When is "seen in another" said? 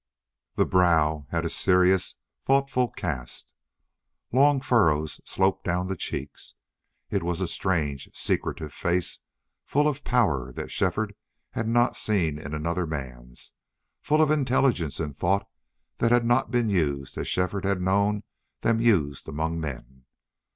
11.95-12.87